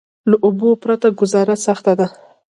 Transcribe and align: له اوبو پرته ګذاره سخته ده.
له 0.29 0.35
اوبو 0.45 0.69
پرته 0.83 1.07
ګذاره 1.19 1.55
سخته 1.65 1.93
ده. 1.99 2.07